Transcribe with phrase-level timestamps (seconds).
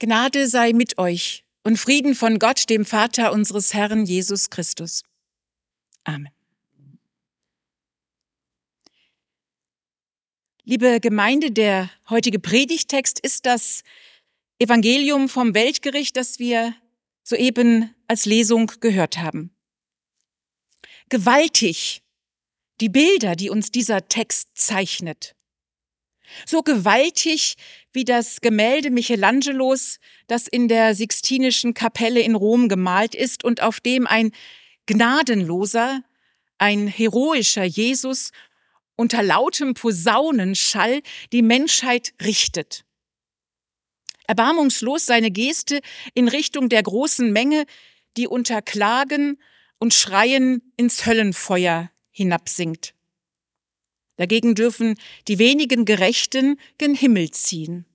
[0.00, 5.02] Gnade sei mit euch und Frieden von Gott, dem Vater unseres Herrn Jesus Christus.
[6.04, 6.30] Amen.
[10.64, 13.82] Liebe Gemeinde, der heutige Predigtext ist das
[14.58, 16.74] Evangelium vom Weltgericht, das wir
[17.22, 19.54] soeben als Lesung gehört haben.
[21.10, 22.02] Gewaltig
[22.80, 25.36] die Bilder, die uns dieser Text zeichnet.
[26.46, 27.56] So gewaltig
[27.92, 33.80] wie das Gemälde Michelangelos, das in der Sixtinischen Kapelle in Rom gemalt ist und auf
[33.80, 34.32] dem ein
[34.86, 36.02] gnadenloser,
[36.58, 38.30] ein heroischer Jesus
[38.96, 41.00] unter lautem Posaunenschall
[41.32, 42.84] die Menschheit richtet.
[44.26, 45.80] Erbarmungslos seine Geste
[46.14, 47.64] in Richtung der großen Menge,
[48.16, 49.40] die unter Klagen
[49.78, 52.94] und Schreien ins Höllenfeuer hinabsinkt.
[54.20, 54.98] Dagegen dürfen
[55.28, 57.86] die wenigen Gerechten gen Himmel ziehen.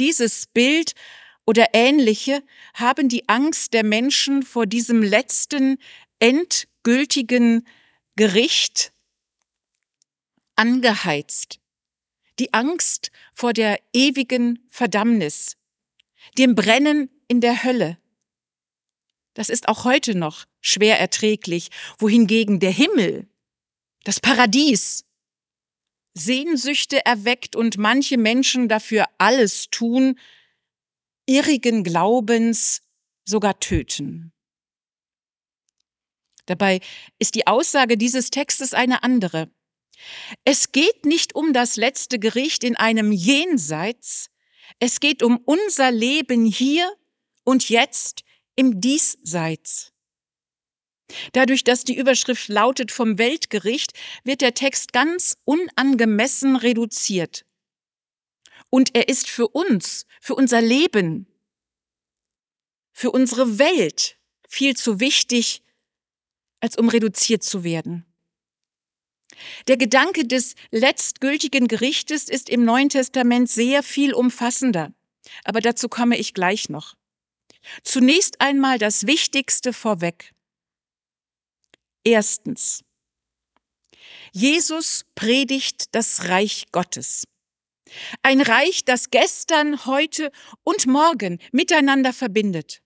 [0.00, 0.96] Dieses Bild
[1.46, 2.42] oder ähnliche
[2.74, 5.78] haben die Angst der Menschen vor diesem letzten,
[6.18, 7.68] endgültigen
[8.16, 8.92] Gericht
[10.56, 11.60] angeheizt.
[12.40, 15.56] Die Angst vor der ewigen Verdammnis,
[16.36, 17.96] dem Brennen in der Hölle.
[19.34, 23.28] Das ist auch heute noch schwer erträglich, wohingegen der Himmel
[24.04, 25.04] das Paradies,
[26.14, 30.18] Sehnsüchte erweckt und manche Menschen dafür alles tun,
[31.26, 32.82] irrigen Glaubens
[33.24, 34.32] sogar töten.
[36.46, 36.80] Dabei
[37.18, 39.50] ist die Aussage dieses Textes eine andere.
[40.44, 44.28] Es geht nicht um das letzte Gericht in einem Jenseits,
[44.78, 46.92] es geht um unser Leben hier
[47.44, 48.24] und jetzt
[48.56, 49.91] im Diesseits.
[51.32, 53.92] Dadurch, dass die Überschrift lautet vom Weltgericht,
[54.24, 57.44] wird der Text ganz unangemessen reduziert.
[58.70, 61.26] Und er ist für uns, für unser Leben,
[62.92, 64.16] für unsere Welt
[64.48, 65.62] viel zu wichtig,
[66.60, 68.06] als um reduziert zu werden.
[69.66, 74.92] Der Gedanke des letztgültigen Gerichtes ist im Neuen Testament sehr viel umfassender,
[75.44, 76.94] aber dazu komme ich gleich noch.
[77.82, 80.32] Zunächst einmal das Wichtigste vorweg.
[82.04, 82.84] Erstens.
[84.32, 87.24] Jesus predigt das Reich Gottes.
[88.22, 90.32] Ein Reich, das gestern, heute
[90.64, 92.80] und morgen miteinander verbindet.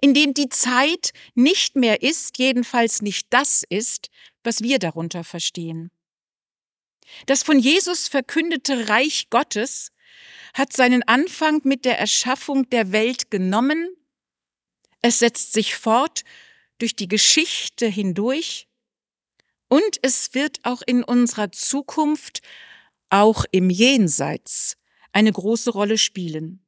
[0.00, 4.08] In dem die Zeit nicht mehr ist, jedenfalls nicht das ist,
[4.42, 5.90] was wir darunter verstehen.
[7.26, 9.92] Das von Jesus verkündete Reich Gottes
[10.54, 13.94] hat seinen Anfang mit der Erschaffung der Welt genommen.
[15.02, 16.22] Es setzt sich fort
[16.78, 18.68] durch die Geschichte hindurch
[19.68, 22.40] und es wird auch in unserer Zukunft,
[23.10, 24.76] auch im Jenseits,
[25.12, 26.62] eine große Rolle spielen.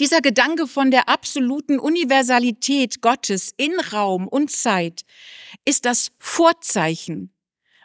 [0.00, 5.02] Dieser Gedanke von der absoluten Universalität Gottes in Raum und Zeit
[5.64, 7.34] ist das Vorzeichen,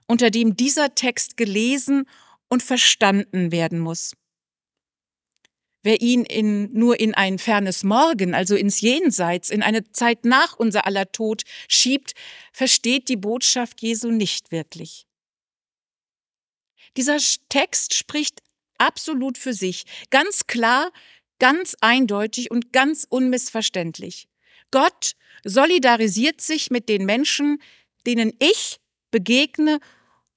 [0.07, 2.06] unter dem dieser Text gelesen
[2.47, 4.13] und verstanden werden muss.
[5.83, 10.55] Wer ihn in, nur in ein fernes Morgen, also ins Jenseits, in eine Zeit nach
[10.55, 12.13] unser aller Tod schiebt,
[12.53, 15.07] versteht die Botschaft Jesu nicht wirklich.
[16.97, 17.17] Dieser
[17.49, 18.41] Text spricht
[18.77, 20.91] absolut für sich, ganz klar,
[21.39, 24.27] ganz eindeutig und ganz unmissverständlich.
[24.69, 27.61] Gott solidarisiert sich mit den Menschen,
[28.05, 29.79] denen ich begegne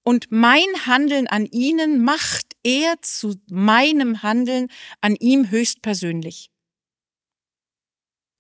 [0.05, 4.69] und mein Handeln an ihnen macht er zu meinem Handeln
[5.01, 6.51] an ihm höchstpersönlich.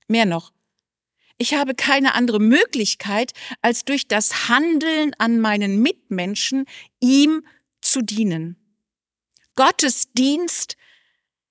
[0.07, 0.53] Mehr noch,
[1.39, 6.67] ich habe keine andere Möglichkeit, als durch das Handeln an meinen Mitmenschen
[7.01, 7.45] ihm
[7.81, 8.57] zu dienen.
[9.57, 10.77] Gottes Dienst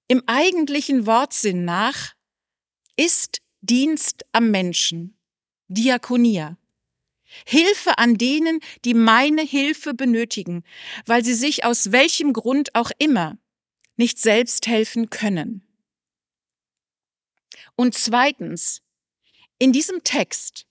[0.07, 2.13] im eigentlichen Wortsinn nach
[2.95, 5.17] ist Dienst am Menschen,
[5.67, 6.57] Diakonia.
[7.45, 10.63] Hilfe an denen, die meine Hilfe benötigen,
[11.05, 13.37] weil sie sich aus welchem Grund auch immer
[13.95, 15.67] nicht selbst helfen können.
[17.75, 18.81] Und zweitens,
[19.59, 20.65] in diesem Text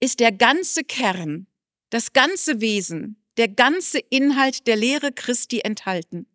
[0.00, 1.46] ist der ganze Kern,
[1.90, 6.26] das ganze Wesen, der ganze Inhalt der Lehre Christi enthalten.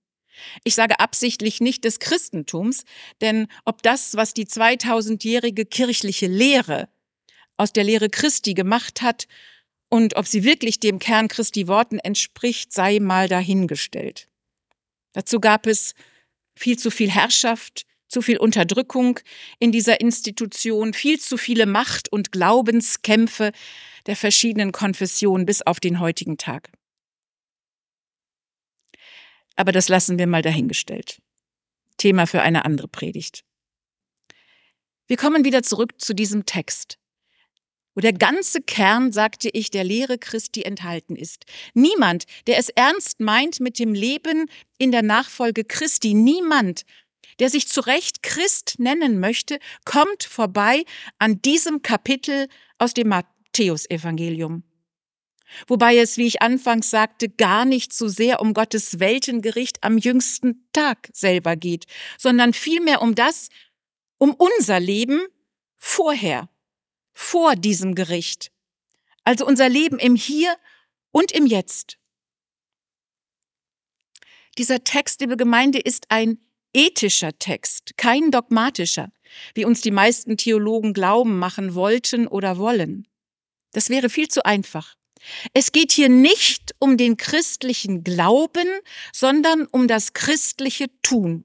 [0.63, 2.83] Ich sage absichtlich nicht des Christentums,
[3.21, 6.89] denn ob das, was die 2000-jährige kirchliche Lehre
[7.59, 9.27] aus der Lehre Christi gemacht hat
[9.89, 14.29] und ob sie wirklich dem Kern Christi Worten entspricht, sei mal dahingestellt.
[15.11, 15.93] Dazu gab es
[16.55, 19.19] viel zu viel Herrschaft, zu viel Unterdrückung
[19.59, 23.51] in dieser Institution, viel zu viele Macht- und Glaubenskämpfe
[24.05, 26.71] der verschiedenen Konfessionen bis auf den heutigen Tag.
[29.57, 31.21] Aber das lassen wir mal dahingestellt.
[31.97, 33.43] Thema für eine andere Predigt.
[35.07, 36.97] Wir kommen wieder zurück zu diesem Text,
[37.99, 41.43] wo der ganze Kern, sagte ich, der Lehre Christi enthalten ist.
[41.73, 46.83] Niemand, der es ernst meint mit dem Leben in der Nachfolge Christi, niemand,
[47.39, 50.85] der sich zu Recht Christ nennen möchte, kommt vorbei
[51.17, 52.47] an diesem Kapitel
[52.77, 54.63] aus dem Matthäusevangelium.
[55.67, 60.69] Wobei es, wie ich anfangs sagte, gar nicht so sehr um Gottes Weltengericht am jüngsten
[60.71, 61.83] Tag selber geht,
[62.17, 63.49] sondern vielmehr um das,
[64.17, 65.19] um unser Leben
[65.75, 66.47] vorher,
[67.19, 68.49] vor diesem Gericht.
[69.25, 70.55] Also unser Leben im Hier
[71.11, 71.99] und im Jetzt.
[74.57, 76.39] Dieser Text, liebe Gemeinde, ist ein
[76.73, 79.11] ethischer Text, kein dogmatischer,
[79.53, 83.05] wie uns die meisten Theologen glauben machen wollten oder wollen.
[83.73, 84.95] Das wäre viel zu einfach.
[85.53, 88.67] Es geht hier nicht um den christlichen Glauben,
[89.11, 91.43] sondern um das christliche Tun.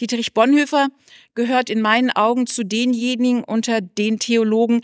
[0.00, 0.88] Dietrich Bonhoeffer
[1.34, 4.82] gehört in meinen Augen zu denjenigen unter den Theologen,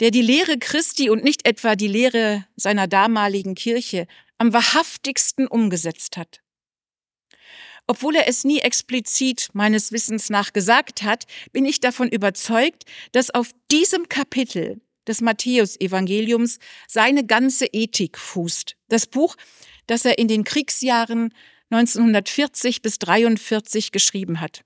[0.00, 4.06] der die Lehre Christi und nicht etwa die Lehre seiner damaligen Kirche
[4.38, 6.40] am wahrhaftigsten umgesetzt hat.
[7.86, 13.30] Obwohl er es nie explizit meines Wissens nach gesagt hat, bin ich davon überzeugt, dass
[13.30, 16.58] auf diesem Kapitel des Matthäusevangeliums
[16.88, 18.76] seine ganze Ethik fußt.
[18.88, 19.36] Das Buch,
[19.86, 21.32] das er in den Kriegsjahren
[21.70, 24.64] 1940 bis 43 geschrieben hat.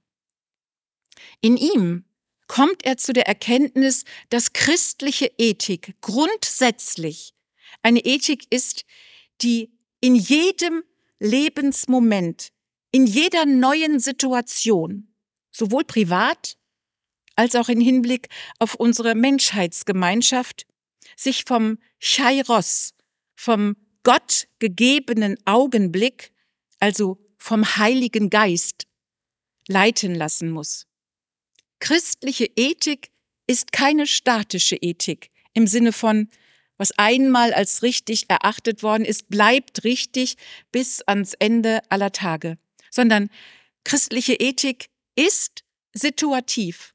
[1.40, 2.04] In ihm
[2.46, 7.34] kommt er zu der Erkenntnis, dass christliche Ethik grundsätzlich
[7.82, 8.84] eine Ethik ist,
[9.42, 9.70] die
[10.00, 10.82] in jedem
[11.20, 12.48] Lebensmoment,
[12.90, 15.14] in jeder neuen Situation,
[15.52, 16.56] sowohl privat
[17.36, 20.66] als auch im Hinblick auf unsere Menschheitsgemeinschaft,
[21.16, 22.92] sich vom Chairos,
[23.34, 26.32] vom Gott gegebenen Augenblick,
[26.80, 28.86] also vom Heiligen Geist,
[29.68, 30.86] leiten lassen muss.
[31.78, 33.10] Christliche Ethik
[33.46, 36.28] ist keine statische Ethik im Sinne von,
[36.76, 40.36] was einmal als richtig erachtet worden ist, bleibt richtig
[40.72, 42.56] bis ans Ende aller Tage,
[42.90, 43.30] sondern
[43.84, 46.94] christliche Ethik ist situativ.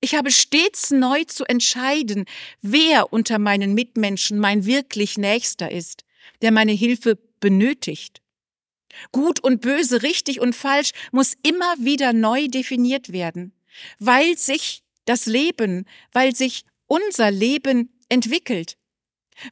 [0.00, 2.26] Ich habe stets neu zu entscheiden,
[2.62, 6.04] wer unter meinen Mitmenschen mein wirklich Nächster ist,
[6.42, 8.22] der meine Hilfe benötigt.
[9.12, 13.52] Gut und böse, richtig und falsch muss immer wieder neu definiert werden,
[13.98, 18.76] weil sich das Leben, weil sich unser Leben entwickelt,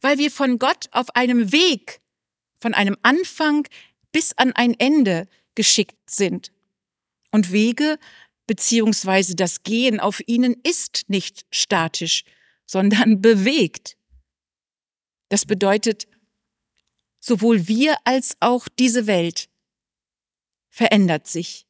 [0.00, 2.00] weil wir von Gott auf einem Weg,
[2.60, 3.66] von einem Anfang
[4.12, 6.52] bis an ein Ende geschickt sind.
[7.30, 7.98] Und Wege
[8.46, 12.24] beziehungsweise das Gehen auf ihnen ist nicht statisch,
[12.66, 13.96] sondern bewegt.
[15.28, 16.06] Das bedeutet,
[17.24, 19.48] sowohl wir als auch diese Welt
[20.68, 21.66] verändert sich.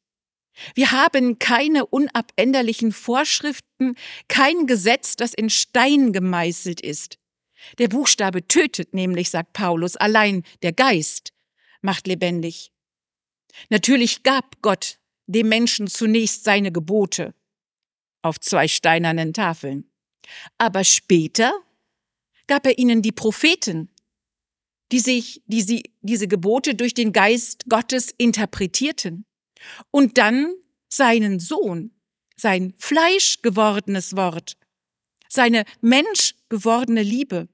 [0.73, 3.95] Wir haben keine unabänderlichen Vorschriften,
[4.27, 7.17] kein Gesetz, das in Stein gemeißelt ist.
[7.77, 11.33] Der Buchstabe tötet nämlich, sagt Paulus, allein der Geist
[11.81, 12.71] macht lebendig.
[13.69, 17.33] Natürlich gab Gott dem Menschen zunächst seine Gebote
[18.21, 19.89] auf zwei steinernen Tafeln.
[20.57, 21.53] Aber später
[22.47, 23.89] gab er ihnen die Propheten,
[24.91, 29.25] die sich die sie, diese Gebote durch den Geist Gottes interpretierten.
[29.91, 30.53] Und dann
[30.89, 31.91] seinen Sohn,
[32.35, 34.57] sein Fleisch gewordenes Wort,
[35.27, 37.47] seine Mensch gewordene Liebe.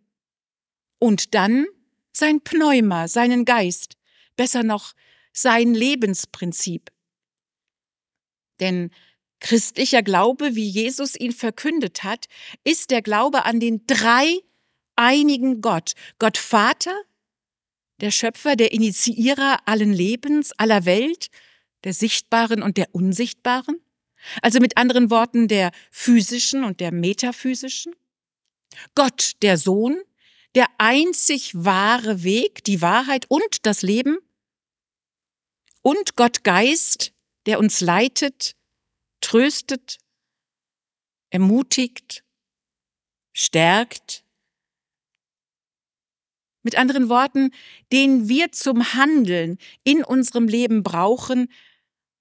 [1.00, 1.66] Und dann
[2.12, 3.98] sein Pneuma, seinen Geist,
[4.36, 4.94] besser noch
[5.34, 6.92] sein Lebensprinzip,
[8.62, 8.92] denn
[9.42, 12.28] christlicher Glaube, wie Jesus ihn verkündet hat,
[12.64, 14.40] ist der Glaube an den drei
[14.96, 15.94] einigen Gott.
[16.20, 16.96] Gott Vater,
[18.02, 21.30] der Schöpfer, der Initiierer allen Lebens, aller Welt,
[21.84, 23.80] der sichtbaren und der unsichtbaren.
[24.42, 27.96] Also mit anderen Worten der physischen und der metaphysischen.
[28.96, 30.00] Gott, der Sohn,
[30.56, 34.18] der einzig wahre Weg, die Wahrheit und das Leben.
[35.82, 37.14] Und Gott Geist,
[37.46, 38.56] der uns leitet,
[39.22, 39.98] tröstet,
[41.30, 42.24] ermutigt,
[43.34, 44.24] stärkt.
[46.64, 47.52] Mit anderen Worten,
[47.92, 51.48] den wir zum Handeln in unserem Leben brauchen,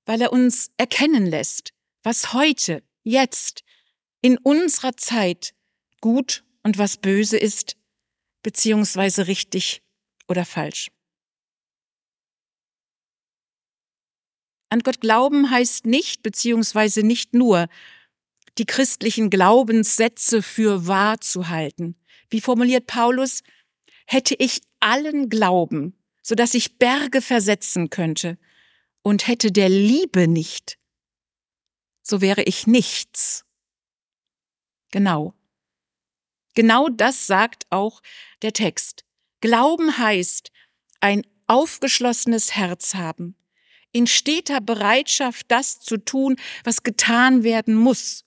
[0.07, 3.63] weil er uns erkennen lässt, was heute, jetzt,
[4.23, 5.53] in unserer Zeit
[6.01, 7.77] gut und was böse ist,
[8.43, 9.83] beziehungsweise richtig
[10.29, 10.91] oder falsch.
[14.71, 17.67] An Gott glauben heißt nicht, beziehungsweise nicht nur,
[18.59, 21.97] die christlichen Glaubenssätze für wahr zu halten.
[22.31, 23.43] Wie formuliert Paulus,
[24.11, 28.39] hätte ich allen Glauben, so dass ich Berge versetzen könnte,
[29.03, 30.79] und hätte der Liebe nicht,
[32.03, 33.45] so wäre ich nichts.
[34.91, 35.33] Genau.
[36.55, 38.03] Genau das sagt auch
[38.43, 39.05] der Text.
[39.41, 40.51] Glauben heißt
[41.01, 43.37] ein aufgeschlossenes Herz haben,
[43.93, 48.25] in steter Bereitschaft, das zu tun, was getan werden muss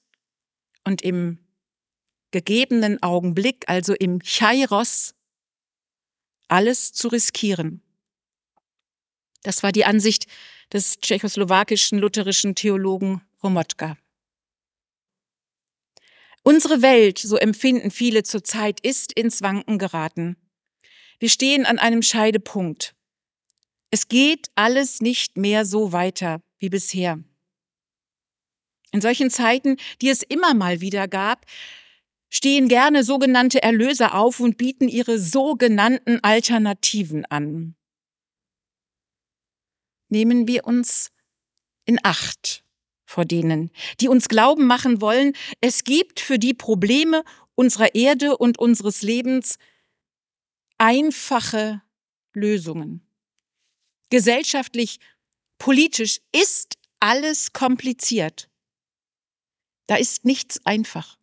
[0.86, 1.40] und im
[2.32, 5.14] gegebenen Augenblick, also im Chairos,
[6.54, 7.82] alles zu riskieren.
[9.42, 10.28] Das war die Ansicht
[10.72, 13.98] des tschechoslowakischen lutherischen Theologen Romotka.
[16.44, 20.38] Unsere Welt, so empfinden viele zurzeit, ist ins Wanken geraten.
[21.18, 22.94] Wir stehen an einem Scheidepunkt.
[23.90, 27.18] Es geht alles nicht mehr so weiter wie bisher.
[28.92, 31.48] In solchen Zeiten, die es immer mal wieder gab,
[32.34, 37.76] stehen gerne sogenannte Erlöser auf und bieten ihre sogenannten Alternativen an.
[40.10, 41.12] Nehmen wir uns
[41.86, 42.64] in Acht
[43.06, 47.24] vor denen, die uns glauben machen wollen, es gibt für die Probleme
[47.54, 49.60] unserer Erde und unseres Lebens
[50.80, 51.84] einfache
[52.34, 53.08] Lösungen.
[54.10, 55.00] Gesellschaftlich,
[55.60, 58.50] politisch ist alles kompliziert.
[59.86, 61.20] Da ist nichts einfach.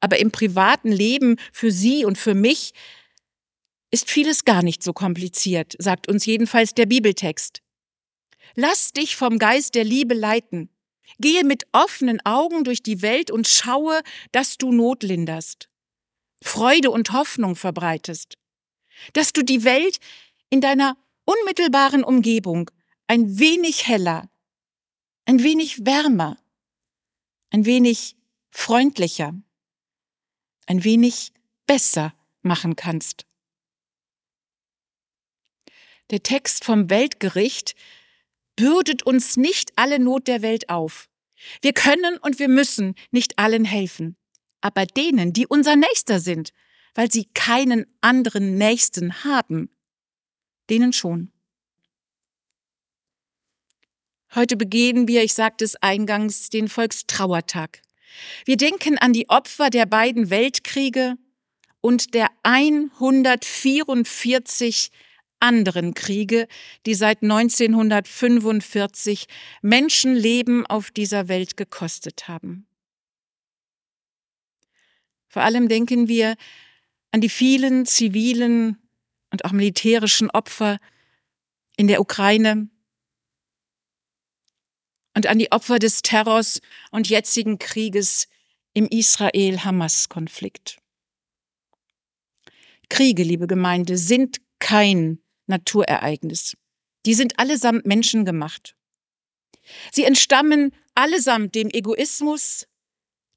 [0.00, 2.72] Aber im privaten Leben für Sie und für mich
[3.90, 7.62] ist vieles gar nicht so kompliziert, sagt uns jedenfalls der Bibeltext.
[8.54, 10.70] Lass dich vom Geist der Liebe leiten.
[11.18, 14.00] Gehe mit offenen Augen durch die Welt und schaue,
[14.32, 15.68] dass du Not linderst,
[16.42, 18.36] Freude und Hoffnung verbreitest,
[19.12, 19.98] dass du die Welt
[20.50, 22.70] in deiner unmittelbaren Umgebung
[23.06, 24.28] ein wenig heller,
[25.26, 26.38] ein wenig wärmer,
[27.50, 28.16] ein wenig
[28.50, 29.34] freundlicher,
[30.66, 31.32] ein wenig
[31.66, 33.26] besser machen kannst.
[36.10, 37.74] Der Text vom Weltgericht
[38.54, 41.08] bürdet uns nicht alle Not der Welt auf.
[41.60, 44.16] Wir können und wir müssen nicht allen helfen,
[44.60, 46.52] aber denen, die unser Nächster sind,
[46.94, 49.70] weil sie keinen anderen Nächsten haben,
[50.70, 51.32] denen schon.
[54.34, 57.82] Heute begehen wir, ich sagte es eingangs, den Volkstrauertag.
[58.44, 61.14] Wir denken an die Opfer der beiden Weltkriege
[61.80, 64.90] und der 144
[65.40, 66.46] anderen Kriege,
[66.86, 69.26] die seit 1945
[69.62, 72.66] Menschenleben auf dieser Welt gekostet haben.
[75.28, 76.34] Vor allem denken wir
[77.12, 78.78] an die vielen zivilen
[79.30, 80.78] und auch militärischen Opfer
[81.76, 82.68] in der Ukraine
[85.16, 88.28] und an die Opfer des Terrors und jetzigen Krieges
[88.74, 90.78] im Israel-Hamas-Konflikt.
[92.90, 96.54] Kriege, liebe Gemeinde, sind kein Naturereignis.
[97.06, 98.74] Die sind allesamt menschengemacht.
[99.90, 102.66] Sie entstammen allesamt dem Egoismus,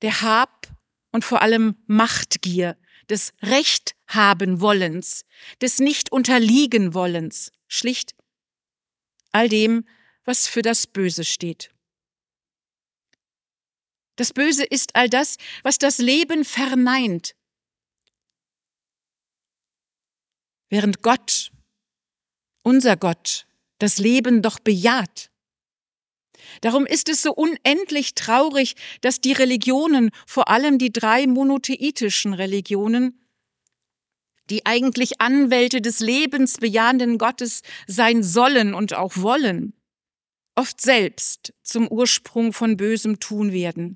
[0.02, 0.68] der Hab
[1.14, 2.78] und vor allem Machtgier,
[3.10, 5.24] des Recht haben wollens,
[5.62, 8.14] des nicht unterliegen wollens, schlicht
[9.32, 9.86] all dem,
[10.30, 11.72] was für das Böse steht.
[14.16, 17.36] Das Böse ist all das, was das Leben verneint,
[20.70, 21.52] während Gott
[22.62, 23.48] unser Gott
[23.80, 25.32] das Leben doch bejaht.
[26.62, 33.20] Darum ist es so unendlich traurig, dass die Religionen, vor allem die drei monotheitischen Religionen,
[34.52, 39.74] die eigentlich Anwälte des lebensbejahenden Gottes sein sollen und auch wollen,
[40.60, 43.96] oft selbst zum Ursprung von Bösem tun werden,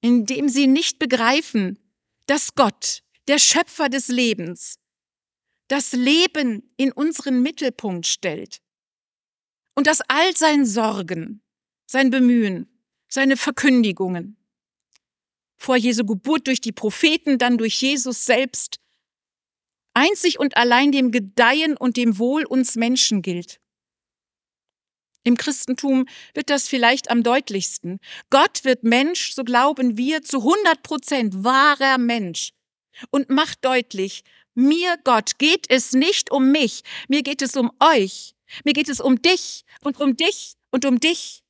[0.00, 1.78] indem sie nicht begreifen,
[2.24, 4.78] dass Gott, der Schöpfer des Lebens,
[5.68, 8.62] das Leben in unseren Mittelpunkt stellt
[9.74, 11.42] und dass all sein Sorgen,
[11.84, 12.70] sein Bemühen,
[13.06, 14.38] seine Verkündigungen
[15.58, 18.80] vor Jesu Geburt durch die Propheten, dann durch Jesus selbst,
[19.92, 23.60] einzig und allein dem Gedeihen und dem Wohl uns Menschen gilt.
[25.26, 27.98] Im Christentum wird das vielleicht am deutlichsten.
[28.30, 32.52] Gott wird Mensch, so glauben wir, zu 100 Prozent wahrer Mensch
[33.10, 34.22] und macht deutlich,
[34.54, 39.00] mir, Gott, geht es nicht um mich, mir geht es um euch, mir geht es
[39.00, 41.42] um dich und um dich und um dich.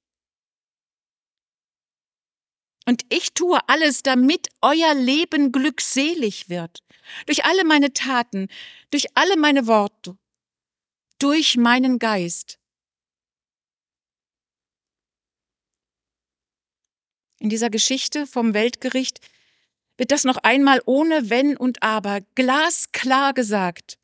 [2.87, 6.78] Und ich tue alles, damit euer Leben glückselig wird.
[7.26, 8.49] Durch alle meine Taten,
[8.90, 10.16] durch alle meine Worte,
[11.18, 12.59] durch meinen Geist.
[17.38, 19.20] In dieser Geschichte vom Weltgericht
[19.98, 23.98] wird das noch einmal ohne Wenn und Aber glasklar gesagt.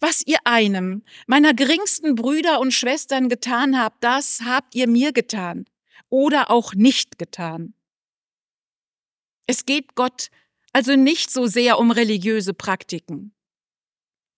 [0.00, 5.66] Was ihr einem meiner geringsten Brüder und Schwestern getan habt, das habt ihr mir getan
[6.08, 7.74] oder auch nicht getan.
[9.46, 10.30] Es geht Gott
[10.72, 13.34] also nicht so sehr um religiöse Praktiken,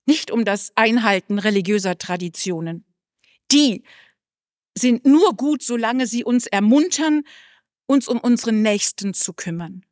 [0.06, 2.84] nicht um das Einhalten religiöser Traditionen.
[3.50, 3.82] Die
[4.76, 7.24] sind nur gut, solange sie uns ermuntern,
[7.90, 9.84] uns um unseren Nächsten zu kümmern.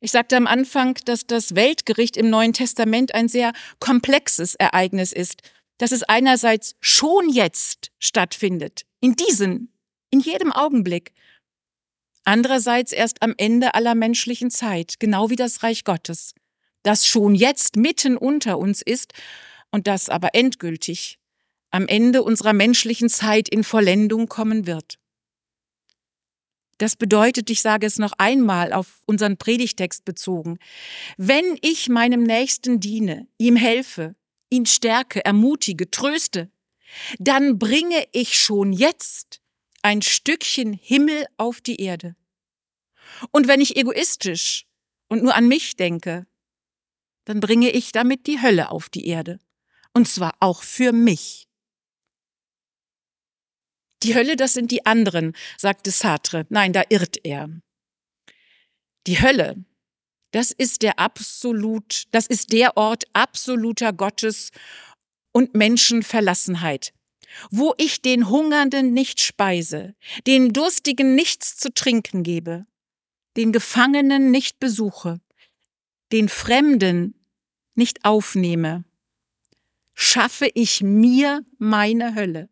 [0.00, 5.40] Ich sagte am Anfang, dass das Weltgericht im Neuen Testament ein sehr komplexes Ereignis ist,
[5.78, 9.72] dass es einerseits schon jetzt stattfindet, in diesem,
[10.10, 11.12] in jedem Augenblick,
[12.24, 16.34] andererseits erst am Ende aller menschlichen Zeit, genau wie das Reich Gottes,
[16.82, 19.14] das schon jetzt mitten unter uns ist
[19.70, 21.18] und das aber endgültig
[21.70, 24.98] am Ende unserer menschlichen Zeit in Vollendung kommen wird.
[26.78, 30.58] Das bedeutet, ich sage es noch einmal auf unseren Predigtext bezogen,
[31.16, 34.14] wenn ich meinem Nächsten diene, ihm helfe,
[34.48, 36.50] ihn stärke, ermutige, tröste,
[37.18, 39.40] dann bringe ich schon jetzt
[39.82, 42.14] ein Stückchen Himmel auf die Erde.
[43.32, 44.66] Und wenn ich egoistisch
[45.08, 46.26] und nur an mich denke,
[47.24, 49.38] dann bringe ich damit die Hölle auf die Erde.
[49.92, 51.47] Und zwar auch für mich.
[54.02, 56.46] Die Hölle, das sind die anderen, sagte Sartre.
[56.50, 57.48] Nein, da irrt er.
[59.06, 59.64] Die Hölle,
[60.30, 64.50] das ist der absolut, das ist der Ort absoluter Gottes
[65.32, 66.92] und Menschenverlassenheit,
[67.50, 69.94] wo ich den Hungernden nicht speise,
[70.26, 72.66] den Durstigen nichts zu trinken gebe,
[73.36, 75.20] den Gefangenen nicht besuche,
[76.12, 77.14] den Fremden
[77.74, 78.84] nicht aufnehme,
[79.94, 82.48] schaffe ich mir meine Hölle.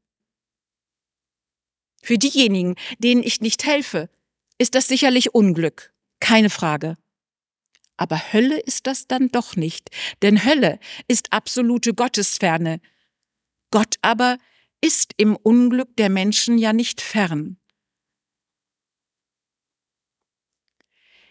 [2.07, 4.09] Für diejenigen, denen ich nicht helfe,
[4.59, 6.95] ist das sicherlich Unglück, keine Frage.
[7.97, 9.91] Aber Hölle ist das dann doch nicht,
[10.23, 12.81] denn Hölle ist absolute Gottesferne.
[13.73, 14.39] Gott aber
[14.81, 17.59] ist im Unglück der Menschen ja nicht fern.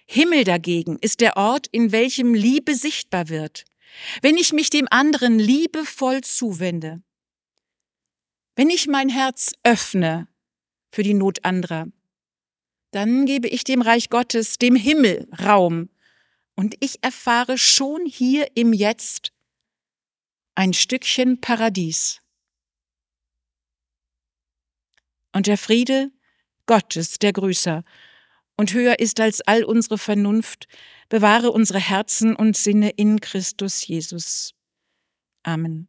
[0.05, 3.63] Himmel dagegen ist der Ort, in welchem Liebe sichtbar wird,
[4.21, 7.01] wenn ich mich dem anderen liebevoll zuwende,
[8.57, 10.27] wenn ich mein Herz öffne
[10.95, 11.87] für die Not anderer.
[12.91, 15.89] Dann gebe ich dem Reich Gottes, dem Himmel, Raum
[16.55, 19.33] und ich erfahre schon hier im Jetzt
[20.55, 22.21] ein Stückchen Paradies.
[25.33, 26.11] Und der Friede
[26.65, 27.83] Gottes, der Grüßer,
[28.55, 30.69] und höher ist als all unsere Vernunft,
[31.09, 34.53] bewahre unsere Herzen und Sinne in Christus Jesus.
[35.43, 35.83] Amen.